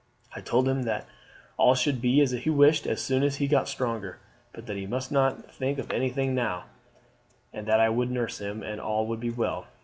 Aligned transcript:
I 0.35 0.41
told 0.41 0.67
him 0.67 0.81
that 0.85 1.05
all 1.57 1.75
should 1.75 2.01
be 2.01 2.21
as 2.21 2.31
he 2.31 2.49
wished 2.49 2.87
as 2.87 3.03
soon 3.03 3.21
as 3.21 3.35
he 3.35 3.45
got 3.47 3.69
stronger, 3.69 4.17
but 4.51 4.65
that 4.65 4.75
he 4.75 4.87
must 4.87 5.11
not 5.11 5.51
think 5.53 5.77
of 5.77 5.91
anything 5.91 6.33
now, 6.33 6.63
and 7.53 7.67
that 7.67 7.79
I 7.79 7.89
would 7.89 8.09
nurse 8.09 8.39
him, 8.39 8.63
and 8.63 8.81
all 8.81 9.05
would 9.05 9.19
be 9.19 9.29
well. 9.29 9.67